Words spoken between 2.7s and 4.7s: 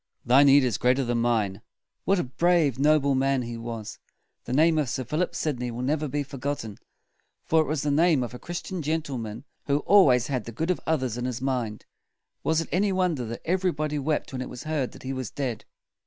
noble man he was! The